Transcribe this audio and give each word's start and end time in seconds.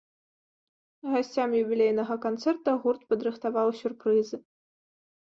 Гасцям 1.15 1.53
юбілейнага 1.61 2.15
канцэрта 2.25 2.69
гурт 2.87 3.01
падрыхтаваў 3.15 3.67
сюрпрызы. 3.85 4.37